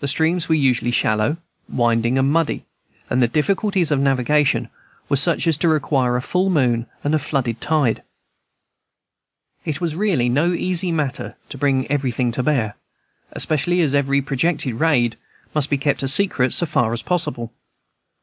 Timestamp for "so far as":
16.54-17.02